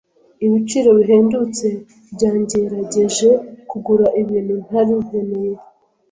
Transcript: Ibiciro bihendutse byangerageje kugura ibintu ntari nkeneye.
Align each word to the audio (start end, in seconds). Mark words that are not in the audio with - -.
Ibiciro 0.45 0.89
bihendutse 0.99 1.67
byangerageje 2.13 3.29
kugura 3.69 4.05
ibintu 4.21 4.53
ntari 4.65 4.93
nkeneye. 5.05 5.57